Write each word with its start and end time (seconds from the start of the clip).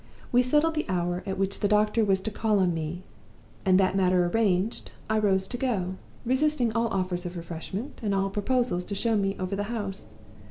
We 0.31 0.41
settled 0.41 0.73
the 0.73 0.89
hour 0.89 1.21
at 1.27 1.37
which 1.37 1.59
the 1.59 1.67
doctor 1.67 2.03
was 2.03 2.21
to 2.21 2.31
call 2.31 2.57
on 2.57 2.73
me; 2.73 3.03
and, 3.67 3.79
that 3.79 3.95
matter 3.95 4.25
arranged, 4.25 4.89
I 5.07 5.19
rose 5.19 5.45
to 5.49 5.57
go, 5.57 5.93
resisting 6.25 6.73
all 6.73 6.87
offers 6.87 7.27
of 7.27 7.37
refreshment, 7.37 7.99
and 8.01 8.15
all 8.15 8.31
proposals 8.31 8.83
to 8.85 8.95
show 8.95 9.15
me 9.15 9.35
over 9.39 9.55
the 9.55 9.65
house. 9.69 10.15